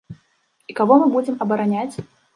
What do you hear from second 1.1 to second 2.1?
будзем абараняць?